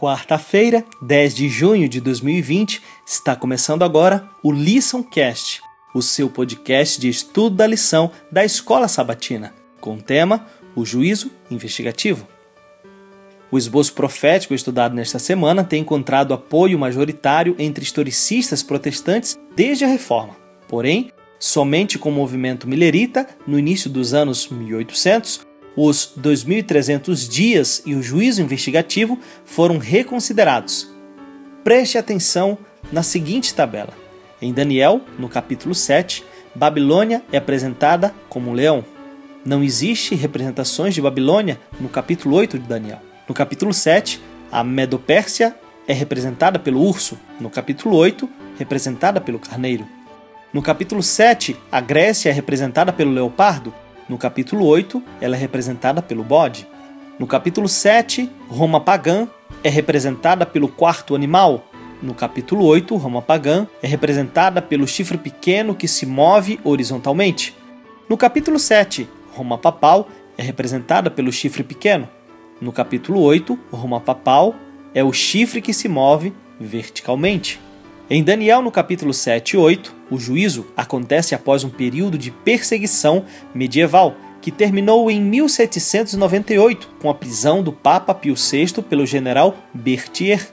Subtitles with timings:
[0.00, 5.60] Quarta-feira, 10 de junho de 2020, está começando agora o Listen Cast,
[5.92, 10.46] o seu podcast de estudo da lição da Escola Sabatina, com o tema
[10.76, 12.28] O Juízo Investigativo.
[13.50, 19.88] O esboço profético estudado nesta semana tem encontrado apoio majoritário entre historicistas protestantes desde a
[19.88, 20.36] Reforma.
[20.68, 21.10] Porém,
[21.40, 25.47] somente com o movimento milerita, no início dos anos 1800,
[25.80, 30.90] os 2.300 dias e o juízo investigativo foram reconsiderados.
[31.62, 32.58] Preste atenção
[32.90, 33.92] na seguinte tabela.
[34.42, 38.84] Em Daniel, no capítulo 7, Babilônia é apresentada como um leão.
[39.44, 43.00] Não existe representações de Babilônia no capítulo 8 de Daniel.
[43.28, 45.54] No capítulo 7, a Medopérsia
[45.86, 47.16] é representada pelo urso.
[47.38, 49.86] No capítulo 8, representada pelo carneiro.
[50.52, 53.72] No capítulo 7, a Grécia é representada pelo leopardo.
[54.08, 56.66] No capítulo 8, ela é representada pelo bode.
[57.18, 59.28] No capítulo 7, Roma pagã
[59.62, 61.66] é representada pelo quarto animal.
[62.02, 67.54] No capítulo 8, Roma pagã é representada pelo chifre pequeno que se move horizontalmente.
[68.08, 72.08] No capítulo 7, Roma papal é representada pelo chifre pequeno.
[72.62, 74.54] No capítulo 8, Roma papal
[74.94, 77.60] é o chifre que se move verticalmente.
[78.10, 83.26] Em Daniel, no capítulo 7 e 8, o juízo acontece após um período de perseguição
[83.54, 90.48] medieval que terminou em 1798 com a prisão do Papa Pio VI pelo general Berthier.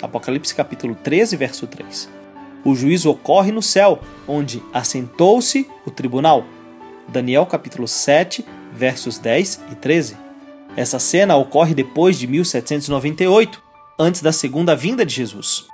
[0.00, 2.08] Apocalipse capítulo 13, verso 3.
[2.64, 6.46] O juízo ocorre no céu, onde assentou-se o tribunal.
[7.06, 10.16] Daniel capítulo 7, versos 10 e 13.
[10.74, 13.62] Essa cena ocorre depois de 1798,
[13.98, 15.73] antes da segunda vinda de Jesus.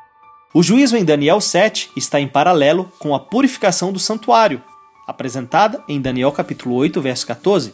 [0.52, 4.60] O juízo em Daniel 7 está em paralelo com a purificação do santuário,
[5.06, 7.72] apresentada em Daniel capítulo 8, verso 14.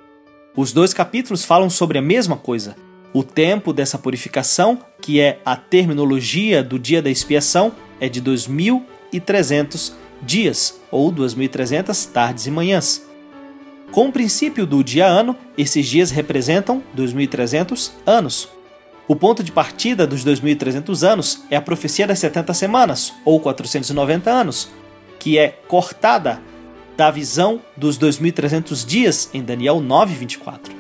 [0.55, 2.77] Os dois capítulos falam sobre a mesma coisa.
[3.15, 9.95] O tempo dessa purificação, que é a terminologia do dia da expiação, é de 2300
[10.20, 13.03] dias ou 2300 tardes e manhãs.
[13.91, 18.51] Com o princípio do dia ano, esses dias representam 2300 anos.
[19.08, 24.28] O ponto de partida dos 2.300 anos é a profecia das 70 semanas, ou 490
[24.28, 24.68] anos,
[25.20, 26.42] que é cortada
[26.96, 30.74] da visão dos 2.300 dias em Daniel 9:24.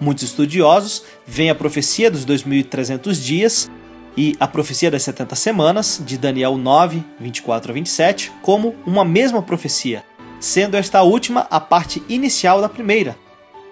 [0.00, 3.70] Muitos estudiosos veem a profecia dos 2.300 dias
[4.16, 9.40] e a profecia das 70 semanas, de Daniel 9, 24 a 27, como uma mesma
[9.42, 10.04] profecia,
[10.40, 13.16] sendo esta última a parte inicial da primeira,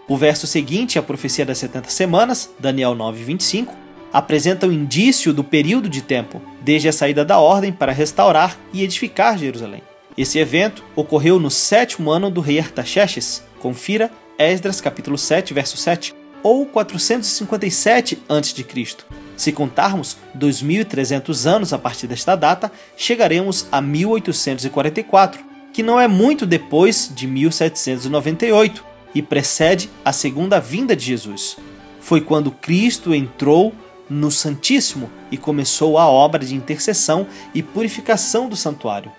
[0.08, 3.76] o verso seguinte, a profecia das 70 semanas, Daniel 9, 25,
[4.12, 8.58] apresenta o um indício do período de tempo, desde a saída da ordem para restaurar
[8.72, 9.82] e edificar Jerusalém.
[10.16, 13.42] Esse evento ocorreu no sétimo ano do rei Artaxerxes.
[13.58, 18.96] Confira Esdras capítulo 7, verso 7, ou 457 a.C.
[19.36, 25.42] Se contarmos 2.300 anos a partir desta data, chegaremos a 1844,
[25.72, 31.56] que não é muito depois de 1798, e precede a segunda vinda de Jesus.
[32.00, 33.74] Foi quando Cristo entrou
[34.08, 39.12] no Santíssimo e começou a obra de intercessão e purificação do santuário.